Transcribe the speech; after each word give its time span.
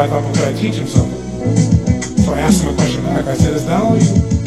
So 0.00 0.04
I 0.04 0.08
thought, 0.08 0.22
well, 0.22 0.34
could 0.34 0.54
I 0.54 0.58
teach 0.58 0.76
him 0.76 0.86
something? 0.86 2.22
So 2.24 2.32
I 2.32 2.40
asked 2.40 2.62
him 2.62 2.72
a 2.72 2.76
question 2.76 3.04
back. 3.04 3.26
I 3.26 3.34
said, 3.34 3.52
is 3.52 3.66
that 3.66 3.82
all 3.82 3.98
you? 3.98 4.39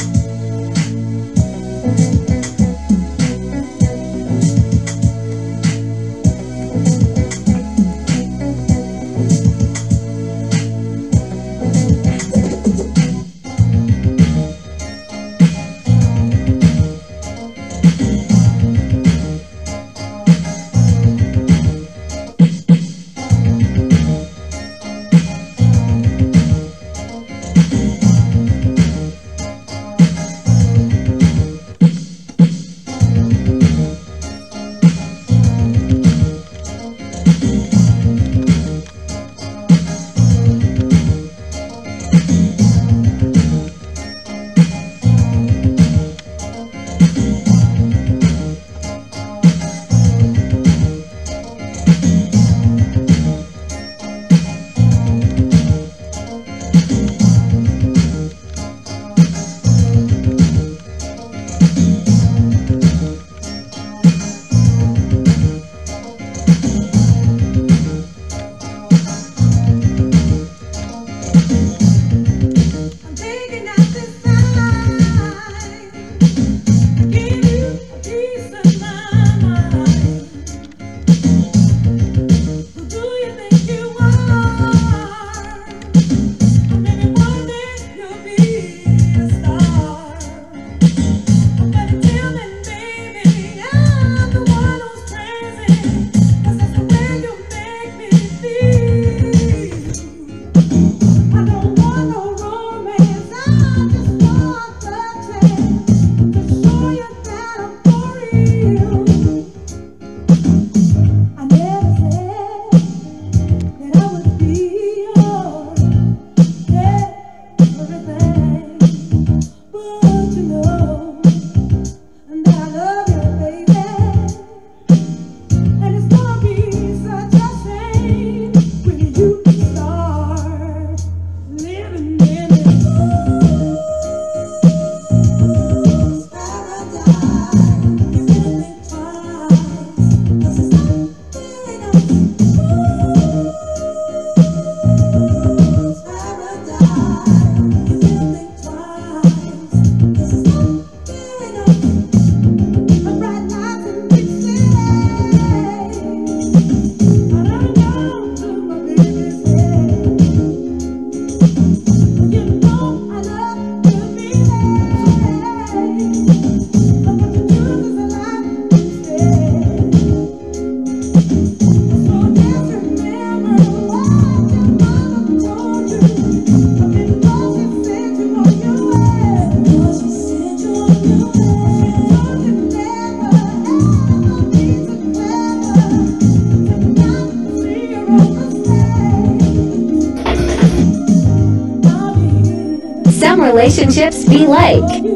Relationships 193.63 194.25
be 194.25 194.45
like? 194.45 195.12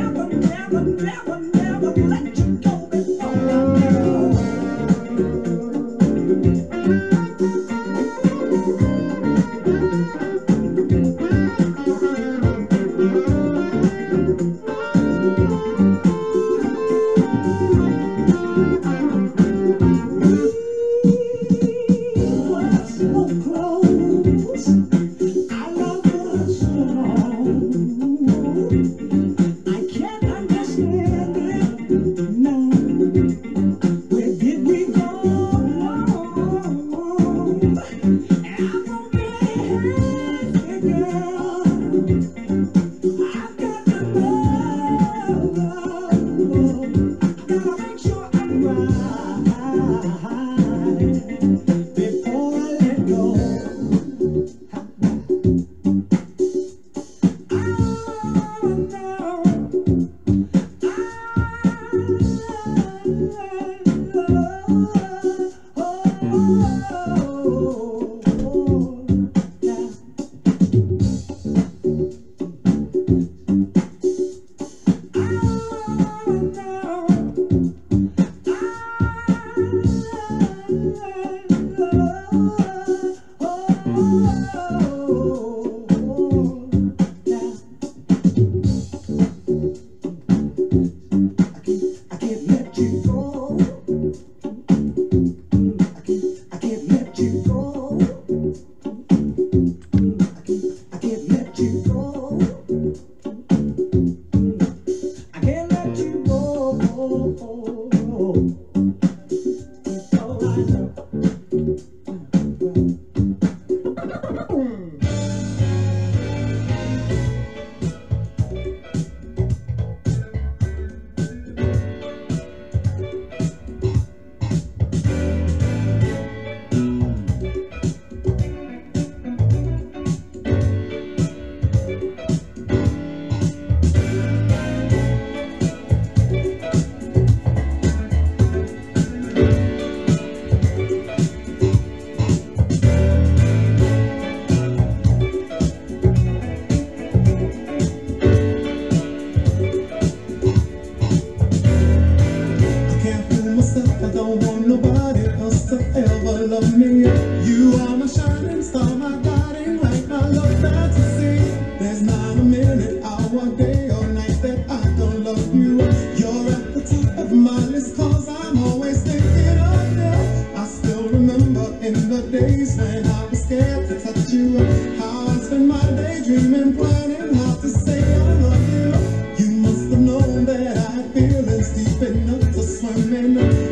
never, 0.00 0.26
never, 0.26 0.80
never, 0.80 1.36
never 1.54 1.90
let 2.08 2.39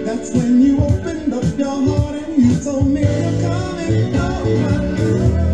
That's 0.09 0.31
when 0.31 0.63
you 0.63 0.83
opened 0.83 1.35
up 1.35 1.45
your 1.59 1.69
heart 1.69 2.15
and 2.15 2.43
you 2.43 2.59
told 2.65 2.87
me 2.87 3.03
you're 3.03 3.43
coming 3.43 4.17
over. 4.17 5.48